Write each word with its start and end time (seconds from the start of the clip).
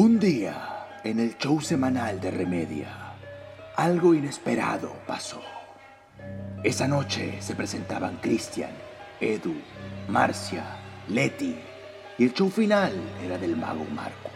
Un 0.00 0.18
día, 0.18 0.86
en 1.04 1.20
el 1.20 1.36
show 1.36 1.60
semanal 1.60 2.22
de 2.22 2.30
Remedia, 2.30 2.88
algo 3.76 4.14
inesperado 4.14 4.94
pasó. 5.06 5.42
Esa 6.64 6.88
noche 6.88 7.36
se 7.42 7.54
presentaban 7.54 8.16
Christian, 8.16 8.70
Edu, 9.20 9.52
Marcia, 10.08 10.64
Leti 11.06 11.54
y 12.16 12.24
el 12.24 12.32
show 12.32 12.48
final 12.48 12.94
era 13.22 13.36
del 13.36 13.58
mago 13.58 13.84
Marcos. 13.94 14.32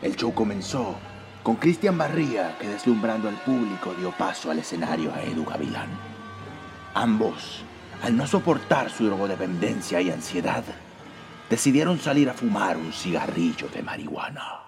El 0.00 0.16
show 0.16 0.32
comenzó 0.32 0.94
con 1.42 1.56
Cristian 1.56 1.98
Barría 1.98 2.56
que 2.58 2.66
deslumbrando 2.66 3.28
al 3.28 3.36
público 3.42 3.92
dio 3.92 4.10
paso 4.10 4.50
al 4.50 4.60
escenario 4.60 5.12
a 5.12 5.22
Edu 5.22 5.44
Gavilán. 5.44 5.90
Ambos, 6.94 7.62
al 8.02 8.16
no 8.16 8.26
soportar 8.26 8.88
su 8.88 9.04
drogodependencia 9.04 10.00
y 10.00 10.10
ansiedad, 10.10 10.64
decidieron 11.50 11.98
salir 11.98 12.30
a 12.30 12.34
fumar 12.34 12.76
un 12.76 12.92
cigarrillo 12.92 13.68
de 13.68 13.82
marihuana. 13.82 14.60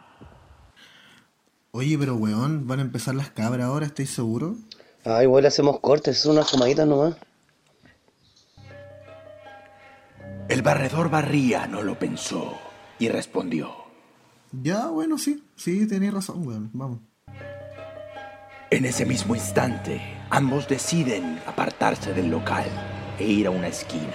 Oye, 1.71 1.97
pero 1.97 2.17
weón, 2.17 2.67
¿van 2.67 2.81
a 2.81 2.83
empezar 2.83 3.15
las 3.15 3.31
cabras 3.31 3.67
ahora? 3.67 3.87
¿Estáis 3.87 4.11
seguros? 4.11 4.59
Ah, 5.05 5.23
igual 5.23 5.47
hacemos 5.47 5.81
cortes, 5.81 6.19
son 6.19 6.33
unas 6.33 6.51
fumaditas 6.51 6.87
nomás. 6.87 7.17
El 10.49 10.61
barredor 10.61 11.09
Barría 11.09 11.67
no 11.67 11.83
lo 11.83 11.99
pensó 11.99 12.59
y 12.99 13.09
respondió. 13.09 13.75
Ya, 14.53 14.89
bueno, 14.89 15.17
sí, 15.17 15.43
sí, 15.57 15.87
tenéis 15.87 16.13
razón, 16.13 16.47
weón, 16.47 16.71
vamos. 16.75 16.99
En 18.71 18.85
ese 18.85 19.07
mismo 19.07 19.35
instante, 19.35 20.01
ambos 20.29 20.69
deciden 20.69 21.41
apartarse 21.47 22.13
del 22.13 22.31
local 22.31 22.67
e 23.19 23.25
ir 23.25 23.47
a 23.47 23.51
una 23.51 23.69
esquina 23.69 24.15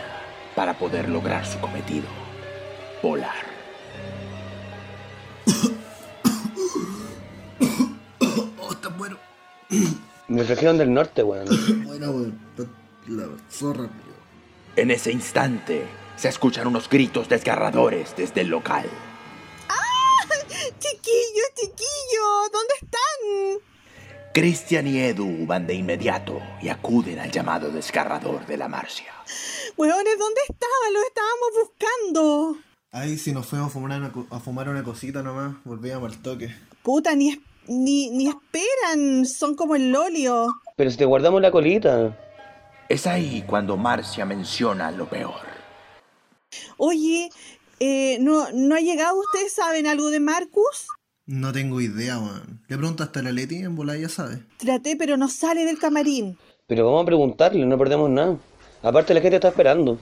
para 0.56 0.78
poder 0.78 1.10
lograr 1.10 1.46
su 1.46 1.60
cometido, 1.60 2.08
volar. 3.02 3.46
Oh, 8.60 8.72
está 8.72 8.90
bueno. 8.90 9.18
Mi 10.28 10.42
región 10.42 10.78
del 10.78 10.94
norte, 10.94 11.24
weón. 11.24 11.48
Bueno, 11.86 12.12
weón, 12.12 12.40
la 13.08 13.28
zorra, 13.50 13.90
En 14.76 14.92
ese 14.92 15.12
instante, 15.12 15.88
se 16.18 16.28
escuchan 16.28 16.68
unos 16.68 16.90
gritos 16.90 17.30
desgarradores 17.30 18.14
desde 18.18 18.42
el 18.42 18.50
local. 18.50 18.90
Chiquillos, 20.80 21.50
chiquillos, 21.56 22.52
¿dónde 22.52 22.74
están? 22.82 24.32
Cristian 24.34 24.88
y 24.88 25.00
Edu 25.00 25.46
van 25.46 25.66
de 25.66 25.74
inmediato 25.74 26.42
y 26.62 26.70
acuden 26.70 27.20
al 27.20 27.32
llamado 27.32 27.70
desgarrador 27.70 28.46
de 28.46 28.58
la 28.58 28.68
Marcia. 28.68 29.14
Weones, 29.78 30.20
¿dónde 30.20 30.42
estaban? 30.48 30.94
Los 30.94 31.04
estábamos 31.06 31.50
buscando. 31.64 32.58
Ay, 32.92 33.18
si 33.18 33.32
nos 33.34 33.46
fuimos 33.46 33.68
a 33.68 33.72
fumar 33.72 34.00
una, 34.00 34.12
a 34.32 34.40
fumar 34.40 34.70
una 34.70 34.84
cosita 34.84 35.22
nomás, 35.22 35.56
volvíamos 35.66 36.12
al 36.14 36.22
toque. 36.22 36.56
Puta, 36.84 37.16
ni, 37.16 37.32
es- 37.32 37.40
ni, 37.68 38.10
ni 38.12 38.28
esperan, 38.28 39.26
son 39.26 39.56
como 39.56 39.76
el 39.76 39.92
lolio. 39.92 40.48
Pero 40.76 40.90
si 40.90 40.98
te 40.98 41.06
guardamos 41.06 41.42
la 41.42 41.52
colita. 41.52 42.18
Es 42.90 43.06
ahí 43.06 43.44
cuando 43.46 43.76
Marcia 43.76 44.26
menciona 44.26 44.92
lo 44.92 45.10
peor. 45.10 45.36
Oye, 46.78 47.30
eh, 47.82 48.18
¿no, 48.22 48.46
¿no 48.54 48.76
ha 48.76 48.80
llegado? 48.80 49.20
¿Ustedes 49.20 49.52
saben 49.52 49.86
algo 49.86 50.10
de 50.10 50.22
Marcus? 50.22 50.88
No 51.26 51.52
tengo 51.52 51.82
idea, 51.82 52.18
weón. 52.18 52.62
Le 52.70 52.78
preguntaste 52.78 53.20
a 53.20 53.24
la 53.24 53.32
Leti, 53.34 53.58
en 53.58 53.76
bola 53.76 53.98
ya 53.98 54.08
sabe. 54.08 54.44
Traté, 54.58 54.96
pero 54.96 55.18
no 55.18 55.28
sale 55.28 55.66
del 55.66 55.78
camarín. 55.78 56.38
Pero 56.68 56.86
vamos 56.86 57.04
a 57.04 57.06
preguntarle, 57.06 57.66
no 57.66 57.78
perdemos 57.78 58.10
nada. 58.10 58.38
Aparte 58.82 59.14
la 59.14 59.20
gente 59.20 59.36
está 59.36 59.50
esperando. 59.50 60.00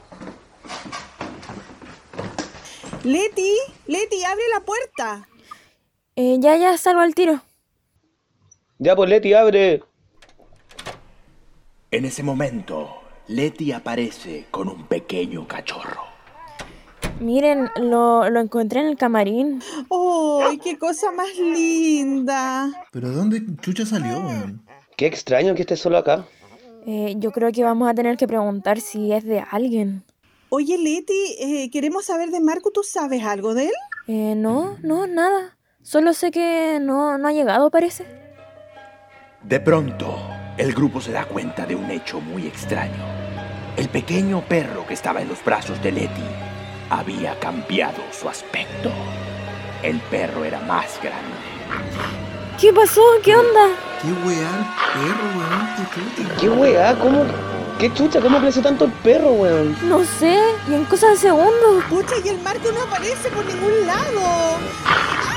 Leti, 3.06 3.54
Leti, 3.86 4.24
abre 4.24 4.44
la 4.52 4.62
puerta. 4.62 5.30
Eh, 6.16 6.38
ya, 6.40 6.56
ya, 6.56 6.76
salgo 6.76 7.02
al 7.02 7.14
tiro. 7.14 7.40
Ya 8.80 8.96
pues 8.96 9.08
Leti, 9.08 9.32
abre. 9.36 9.84
En 11.92 12.06
ese 12.06 12.24
momento, 12.24 12.96
Leti 13.28 13.72
aparece 13.72 14.48
con 14.50 14.70
un 14.70 14.88
pequeño 14.88 15.48
cachorro. 15.48 16.02
Miren, 17.20 17.70
lo, 17.76 18.28
lo 18.32 18.40
encontré 18.40 18.80
en 18.80 18.88
el 18.88 18.98
camarín. 18.98 19.62
¡Ay, 20.42 20.58
qué 20.58 20.80
cosa 20.80 21.12
más 21.12 21.30
linda! 21.38 22.72
Pero 22.92 23.10
¿de 23.10 23.16
dónde 23.16 23.44
chucha 23.62 23.86
salió? 23.86 24.20
Qué 24.98 25.06
extraño 25.06 25.54
que 25.54 25.62
esté 25.62 25.78
solo 25.78 26.00
acá. 26.00 26.26
Eh, 26.88 27.14
yo 27.20 27.32
creo 27.32 27.52
que 27.52 27.64
vamos 27.64 27.88
a 27.88 27.94
tener 27.94 28.18
que 28.18 28.28
preguntar 28.28 28.82
si 28.82 29.14
es 29.14 29.24
de 29.24 29.44
alguien. 29.52 30.04
Oye, 30.50 30.78
Leti, 30.78 31.36
eh, 31.40 31.70
queremos 31.72 32.06
saber 32.06 32.30
de 32.30 32.40
Marcus. 32.40 32.74
¿Tú 32.74 32.84
sabes 32.84 33.24
algo 33.24 33.54
de 33.54 33.66
él? 33.66 33.74
Eh, 34.08 34.36
no, 34.36 34.78
no, 34.84 35.08
nada. 35.08 35.58
Solo 35.82 36.14
sé 36.14 36.32
que 36.32 36.80
no, 36.82 37.18
no 37.18 37.28
ha 37.28 37.32
llegado, 37.32 37.72
parece. 37.72 38.06
De 39.44 39.60
pronto, 39.60 40.18
el 40.58 40.74
grupo 40.74 41.02
se 41.02 41.12
da 41.12 41.26
cuenta 41.26 41.66
de 41.66 41.76
un 41.76 41.90
hecho 41.92 42.20
muy 42.20 42.48
extraño. 42.48 43.04
El 43.78 43.90
pequeño 43.90 44.42
perro 44.48 44.86
que 44.88 44.94
estaba 44.94 45.22
en 45.22 45.28
los 45.28 45.44
brazos 45.44 45.82
de 45.84 45.92
Leti 45.92 46.24
había 46.90 47.38
cambiado 47.40 48.02
su 48.12 48.30
aspecto. 48.30 48.92
El 49.84 50.00
perro 50.00 50.46
era 50.46 50.62
más 50.62 51.00
grande. 51.02 51.36
¿Qué 52.60 52.72
pasó? 52.72 53.02
¿Qué 53.24 53.36
onda? 53.36 53.76
¿Qué 54.02 54.08
weá 54.28 54.76
perro, 54.94 55.28
weón? 55.38 56.40
¿Qué 56.40 56.50
weá? 56.50 56.98
¿Cómo? 56.98 57.55
¿Qué 57.80 57.94
chucha? 57.94 58.22
¿Cómo 58.22 58.40
creció 58.40 58.62
tanto 58.62 58.86
el 58.86 58.92
perro, 58.92 59.34
weón? 59.34 59.76
No 59.90 60.02
sé, 60.06 60.40
y 60.70 60.74
en 60.74 60.86
cosa 60.86 61.10
de 61.10 61.18
segundos. 61.18 61.84
Pucha, 61.90 62.14
y 62.24 62.30
el 62.30 62.40
Marco 62.40 62.72
no 62.72 62.84
aparece 62.84 63.30
por 63.30 63.46
ningún 63.46 63.86
lado. 63.86 64.58
¡Ah! 64.86 65.36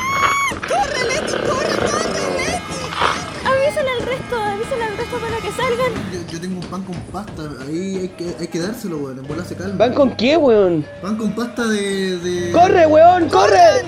¡Corre, 0.69 1.05
Leti! 1.09 1.33
¡Corre, 1.33 1.91
corre, 1.91 2.31
Leti! 2.39 3.45
Avísale 3.45 3.91
al 3.91 4.07
resto, 4.07 4.37
avísale 4.41 4.85
al 4.85 4.97
resto 4.97 5.17
para 5.19 5.37
que 5.39 5.51
salgan. 5.51 5.93
Yo, 6.13 6.33
yo 6.33 6.41
tengo 6.41 6.61
un 6.61 6.67
pan 6.67 6.83
con 6.85 6.95
pasta, 7.13 7.43
ahí 7.67 7.97
hay 8.03 8.09
que, 8.11 8.37
hay 8.39 8.47
que 8.47 8.61
dárselo, 8.61 8.99
weón. 8.99 9.19
En 9.19 9.27
bola 9.27 9.45
se 9.45 9.57
calma. 9.57 9.75
¿Van 9.77 9.95
con 9.95 10.17
qué, 10.17 10.37
weón? 10.37 10.87
Pan 11.03 11.17
con 11.17 11.33
pasta 11.33 11.67
de. 11.67 12.19
de... 12.19 12.53
¡Corre, 12.53 12.87
weón! 12.87 13.29
¡Corre! 13.29 13.83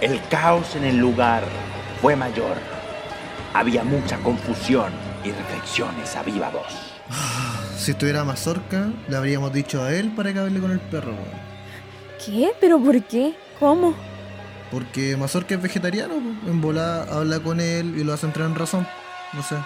El 0.00 0.20
caos 0.28 0.74
en 0.74 0.84
el 0.84 0.96
lugar 0.96 1.44
fue 2.02 2.16
mayor. 2.16 2.56
Había 3.54 3.84
mucha 3.84 4.18
confusión 4.18 4.92
y 5.22 5.30
reflexiones 5.30 6.16
a 6.16 6.24
viva 6.24 6.50
voz. 6.50 6.74
Si 7.88 7.92
estuviera 7.92 8.22
Mazorca, 8.22 8.92
le 9.08 9.16
habríamos 9.16 9.50
dicho 9.50 9.82
a 9.82 9.94
él 9.94 10.12
para 10.14 10.30
que 10.30 10.38
hable 10.38 10.60
con 10.60 10.72
el 10.72 10.78
perro, 10.78 11.12
weón. 11.12 11.40
¿Qué? 12.22 12.52
¿Pero 12.60 12.78
por 12.78 13.02
qué? 13.04 13.34
¿Cómo? 13.58 13.94
Porque 14.70 15.16
Mazorca 15.16 15.54
es 15.54 15.62
vegetariano, 15.62 16.16
en 16.16 16.60
bola 16.60 17.04
habla 17.04 17.40
con 17.40 17.60
él 17.60 17.94
y 17.96 18.04
lo 18.04 18.12
hace 18.12 18.26
entrar 18.26 18.46
en 18.46 18.56
razón. 18.56 18.86
No 19.32 19.42
sé. 19.42 19.56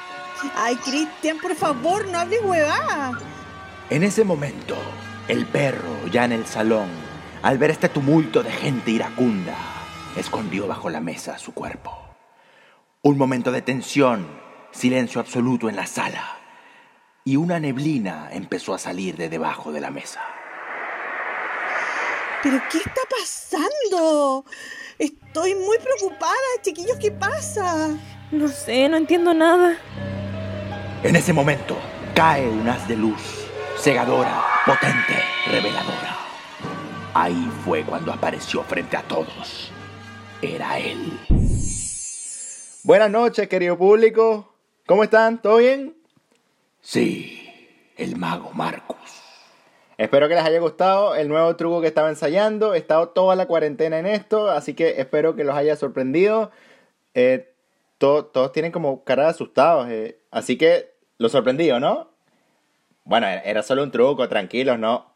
Ay, 0.54 0.76
Cristian, 0.76 1.38
por 1.38 1.56
favor, 1.56 2.06
no 2.06 2.20
hables 2.20 2.38
huevada. 2.44 3.18
En 3.90 4.04
ese 4.04 4.22
momento, 4.22 4.76
el 5.26 5.44
perro, 5.44 6.06
ya 6.12 6.24
en 6.24 6.30
el 6.30 6.46
salón, 6.46 6.90
al 7.42 7.58
ver 7.58 7.72
este 7.72 7.88
tumulto 7.88 8.44
de 8.44 8.52
gente 8.52 8.92
iracunda, 8.92 9.56
escondió 10.16 10.68
bajo 10.68 10.90
la 10.90 11.00
mesa 11.00 11.38
su 11.38 11.54
cuerpo. 11.54 11.90
Un 13.02 13.18
momento 13.18 13.50
de 13.50 13.62
tensión, 13.62 14.28
silencio 14.70 15.20
absoluto 15.20 15.68
en 15.68 15.74
la 15.74 15.86
sala, 15.88 16.41
y 17.24 17.36
una 17.36 17.60
neblina 17.60 18.28
empezó 18.32 18.74
a 18.74 18.78
salir 18.78 19.16
de 19.16 19.28
debajo 19.28 19.72
de 19.72 19.80
la 19.80 19.90
mesa. 19.90 20.20
¿Pero 22.42 22.60
qué 22.70 22.78
está 22.78 23.00
pasando? 23.08 24.44
Estoy 24.98 25.54
muy 25.54 25.78
preocupada, 25.78 26.36
chiquillos, 26.62 26.98
¿qué 26.98 27.12
pasa? 27.12 27.96
No 28.32 28.48
sé, 28.48 28.88
no 28.88 28.96
entiendo 28.96 29.32
nada. 29.32 29.76
En 31.04 31.14
ese 31.14 31.32
momento, 31.32 31.76
cae 32.14 32.48
un 32.48 32.68
haz 32.68 32.86
de 32.88 32.96
luz, 32.96 33.46
cegadora, 33.78 34.44
potente, 34.66 35.22
reveladora. 35.46 36.18
Ahí 37.14 37.50
fue 37.64 37.84
cuando 37.84 38.12
apareció 38.12 38.62
frente 38.64 38.96
a 38.96 39.02
todos. 39.02 39.70
Era 40.40 40.78
él. 40.78 41.18
Buenas 42.82 43.10
noches, 43.10 43.48
querido 43.48 43.78
público. 43.78 44.56
¿Cómo 44.86 45.04
están? 45.04 45.40
¿Todo 45.40 45.58
bien? 45.58 46.01
Sí, 46.82 47.40
el 47.96 48.16
mago 48.16 48.50
Marcus. 48.52 48.98
Espero 49.98 50.28
que 50.28 50.34
les 50.34 50.44
haya 50.44 50.58
gustado 50.58 51.14
el 51.14 51.28
nuevo 51.28 51.54
truco 51.56 51.80
que 51.80 51.86
estaba 51.86 52.08
ensayando. 52.08 52.74
He 52.74 52.78
estado 52.78 53.10
toda 53.10 53.36
la 53.36 53.46
cuarentena 53.46 53.98
en 53.98 54.06
esto, 54.06 54.50
así 54.50 54.74
que 54.74 55.00
espero 55.00 55.36
que 55.36 55.44
los 55.44 55.54
haya 55.56 55.76
sorprendido. 55.76 56.50
Eh, 57.14 57.54
to- 57.98 58.24
todos 58.26 58.50
tienen 58.52 58.72
como 58.72 59.04
cara 59.04 59.24
de 59.24 59.30
asustados, 59.30 59.88
eh, 59.90 60.18
así 60.32 60.58
que 60.58 60.92
lo 61.18 61.28
sorprendido, 61.28 61.78
¿no? 61.78 62.10
Bueno, 63.04 63.28
era- 63.28 63.42
era 63.42 63.62
solo 63.62 63.84
un 63.84 63.92
truco, 63.92 64.28
tranquilos, 64.28 64.78
¿no? 64.78 65.12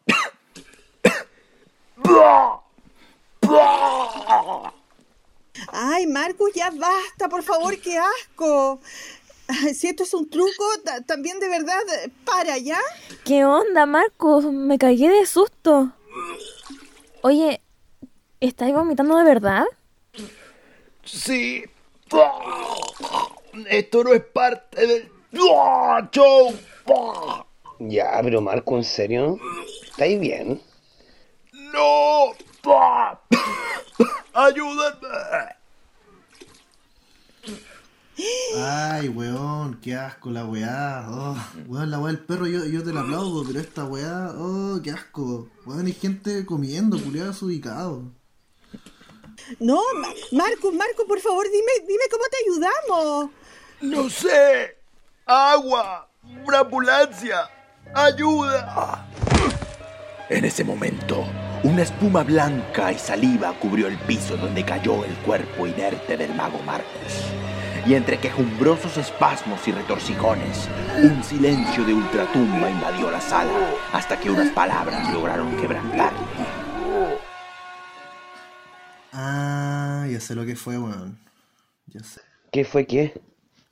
Ay, 5.73 6.07
Marcus, 6.07 6.53
ya 6.55 6.71
basta, 6.71 7.29
por 7.29 7.43
favor, 7.43 7.79
qué 7.81 7.99
asco. 7.99 8.81
Si 9.75 9.89
esto 9.89 10.03
es 10.03 10.15
un 10.15 10.29
truco, 10.29 10.65
ta- 10.85 11.03
también 11.03 11.39
de 11.41 11.49
verdad, 11.49 11.81
para 12.25 12.59
ya. 12.59 12.79
¿Qué 13.25 13.45
onda, 13.45 13.87
Marcos? 13.87 14.45
Me 14.47 14.79
cagué 14.79 15.09
de 15.09 15.27
susto. 15.27 15.93
Oye, 17.23 17.61
¿estáis 18.41 18.75
vomitando 18.75 19.17
de 19.17 19.25
verdad? 19.25 19.65
Sí. 21.05 21.65
Esto 23.69 24.05
no 24.05 24.13
es 24.13 24.23
parte 24.25 24.87
del 24.87 25.11
show. 26.13 26.55
Ya, 27.79 28.21
pero 28.23 28.41
Marco, 28.41 28.77
¿en 28.77 28.85
serio? 28.85 29.39
¿Estáis 29.91 30.19
bien? 30.21 30.61
No. 31.53 32.33
Ayúdame. 34.35 34.96
Ay, 38.69 39.09
weón, 39.09 39.79
qué 39.81 39.95
asco 39.95 40.31
la 40.31 40.45
weá. 40.45 41.07
Oh, 41.09 41.37
weón, 41.69 41.89
la 41.91 42.01
weá 42.01 42.13
del 42.13 42.19
perro 42.25 42.49
yo, 42.49 42.65
yo 42.65 42.83
te 42.83 42.93
la 42.93 43.03
aplaudo, 43.03 43.45
pero 43.47 43.61
esta 43.61 43.85
weá, 43.85 44.33
oh, 44.37 44.81
qué 44.83 44.91
asco. 44.91 45.49
Weón, 45.65 45.87
hay 45.87 45.93
gente 45.93 46.45
comiendo, 46.45 47.01
culiados 47.01 47.41
ubicados. 47.43 48.03
No, 49.61 49.81
Ma- 50.01 50.09
Marcos, 50.33 50.75
Marcos, 50.75 51.05
por 51.07 51.21
favor, 51.21 51.45
dime, 51.45 51.87
dime 51.87 52.05
cómo 52.11 52.25
te 52.29 52.37
ayudamos. 52.45 53.31
No 53.83 54.11
sé. 54.11 54.77
Agua. 55.27 56.09
Una 56.45 56.59
ambulancia. 56.61 57.49
Ayuda. 57.95 59.07
En 60.29 60.45
ese 60.45 60.65
momento, 60.65 61.25
una 61.63 61.83
espuma 61.83 62.25
blanca 62.25 62.91
y 62.91 62.99
saliva 62.99 63.53
cubrió 63.61 63.87
el 63.87 63.97
piso 63.99 64.37
donde 64.37 64.65
cayó 64.65 65.05
el 65.05 65.15
cuerpo 65.19 65.69
inerte 65.69 66.17
del 66.17 66.35
mago 66.35 66.59
Marcus. 66.65 67.13
Y 67.87 67.95
entre 67.95 68.19
quejumbrosos 68.19 68.97
espasmos 68.97 69.67
y 69.69 69.73
retorcijones, 69.73 70.69
un 71.03 71.23
silencio 71.23 71.85
de 71.85 71.95
ultratumba 71.95 72.69
invadió 72.69 73.11
la 73.13 73.21
sala 73.21 73.53
hasta 73.93 74.19
que 74.19 74.29
unas 74.29 74.51
palabras 74.51 75.13
lograron 75.13 75.57
quebrantarle. 75.57 76.19
Ah, 79.13 80.05
ya 80.11 80.19
sé 80.19 80.35
lo 80.35 80.45
que 80.45 80.57
fue, 80.57 80.77
weón. 80.77 81.17
Ya 81.87 82.03
sé. 82.03 82.21
¿Qué 82.51 82.65
fue 82.65 82.87
qué? 82.87 83.21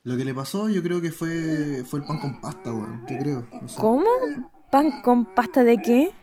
Lo 0.03 0.15
que 0.15 0.23
le 0.23 0.33
pasó, 0.33 0.69
yo 0.69 0.81
creo 0.81 1.01
que 1.01 1.11
fue, 1.11 1.83
fue 1.83 1.99
el 1.99 2.05
pan 2.05 2.19
con 2.19 2.39
pasta, 2.39 2.71
weón. 2.71 3.03
¿Qué 3.05 3.17
creo? 3.17 3.45
No 3.61 3.67
sé. 3.67 3.81
¿Cómo? 3.81 4.05
¿Pan 4.71 5.01
con 5.01 5.25
pasta 5.25 5.63
de 5.65 5.77
qué? 5.77 6.13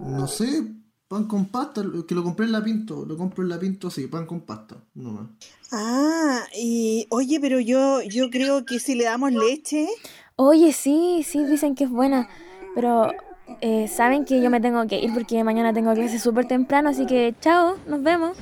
No 0.00 0.28
sé, 0.28 0.62
pan 1.10 1.24
con 1.24 1.46
pasta, 1.46 1.82
que 2.06 2.14
lo 2.14 2.22
compré 2.22 2.46
en 2.46 2.52
la 2.52 2.62
Pinto. 2.62 3.04
Lo 3.04 3.16
compro 3.16 3.42
en 3.42 3.48
la 3.48 3.58
Pinto, 3.58 3.90
sí, 3.90 4.06
pan 4.06 4.26
con 4.26 4.42
pasta. 4.42 4.76
No 4.94 5.10
más. 5.10 5.26
Ah, 5.72 6.44
y 6.56 7.04
oye, 7.10 7.40
pero 7.40 7.58
yo, 7.58 8.00
yo 8.02 8.30
creo 8.30 8.64
que 8.64 8.78
si 8.78 8.94
le 8.94 9.04
damos 9.04 9.32
leche. 9.32 9.88
Oye, 10.36 10.72
sí, 10.72 11.26
sí, 11.26 11.44
dicen 11.44 11.74
que 11.74 11.84
es 11.84 11.90
buena. 11.90 12.28
Pero 12.76 13.10
eh, 13.60 13.88
saben 13.88 14.24
que 14.24 14.40
yo 14.40 14.50
me 14.50 14.60
tengo 14.60 14.86
que 14.86 15.00
ir 15.00 15.12
porque 15.12 15.42
mañana 15.42 15.72
tengo 15.72 15.92
clase 15.94 16.20
súper 16.20 16.46
temprano, 16.46 16.90
así 16.90 17.06
que 17.06 17.34
chao, 17.40 17.74
nos 17.88 18.04
vemos. 18.04 18.38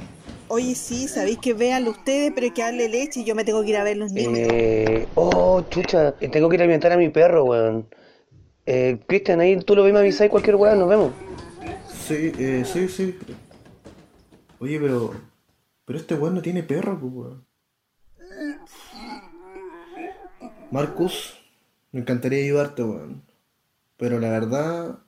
Oye, 0.48 0.74
sí, 0.74 1.08
sabéis 1.08 1.38
que 1.38 1.54
véanlo 1.54 1.92
ustedes, 1.92 2.32
pero 2.34 2.52
que 2.52 2.60
darle 2.60 2.90
leche 2.90 3.20
y 3.20 3.24
yo 3.24 3.34
me 3.34 3.44
tengo 3.44 3.62
que 3.62 3.70
ir 3.70 3.76
a 3.78 3.84
ver 3.84 3.96
los 3.96 4.12
niños. 4.12 4.34
Eh, 4.36 5.06
oh, 5.14 5.62
chucha, 5.70 6.12
tengo 6.12 6.50
que 6.50 6.56
ir 6.56 6.60
a 6.60 6.64
alimentar 6.64 6.92
a 6.92 6.98
mi 6.98 7.08
perro, 7.08 7.44
weón. 7.44 7.86
Eh, 8.66 8.98
Cristian, 9.06 9.40
ahí 9.40 9.56
tú 9.56 9.74
lo 9.74 9.84
ves, 9.84 9.94
me 9.94 10.00
avisáis 10.00 10.30
cualquier 10.30 10.56
weón, 10.56 10.78
nos 10.78 10.88
vemos. 10.90 11.12
Sí, 12.08 12.32
eh, 12.38 12.64
sí, 12.64 12.88
sí. 12.88 13.18
Oye, 14.60 14.80
pero. 14.80 15.12
Pero 15.84 15.98
este 15.98 16.14
weón 16.14 16.34
no 16.34 16.42
tiene 16.42 16.62
perro, 16.62 16.98
pues, 16.98 17.12
weón. 17.12 17.46
Marcus, 20.70 21.38
me 21.92 22.00
encantaría 22.00 22.44
ayudarte, 22.44 22.82
weón. 22.82 23.22
Pero 23.96 24.18
la 24.20 24.30
verdad, 24.30 24.98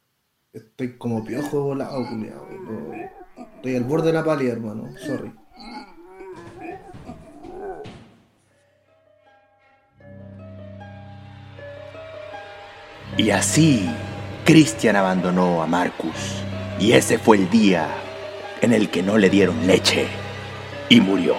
estoy 0.52 0.96
como 0.96 1.24
piojo 1.24 1.62
volado, 1.62 2.06
culiao. 2.08 2.46
No- 2.50 3.10
Estoy 3.56 3.76
al 3.76 3.84
borde 3.84 4.06
de 4.08 4.12
la 4.14 4.24
pálida, 4.24 4.52
hermano. 4.52 4.88
Sorry. 4.98 5.32
Y 13.16 13.30
así, 13.30 13.88
Christian 14.44 14.96
abandonó 14.96 15.62
a 15.62 15.66
Marcus. 15.66 16.42
Y 16.80 16.92
ese 16.92 17.18
fue 17.18 17.36
el 17.36 17.50
día 17.50 17.88
en 18.62 18.72
el 18.72 18.88
que 18.88 19.02
no 19.02 19.18
le 19.18 19.28
dieron 19.28 19.66
leche 19.66 20.08
y 20.88 21.00
murió. 21.02 21.36